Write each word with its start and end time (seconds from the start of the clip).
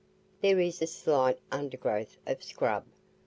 There 0.41 0.59
is 0.59 0.81
a 0.81 0.87
slight 0.87 1.37
undergrowth 1.51 2.17
of 2.25 2.41
scrub. 2.43 2.85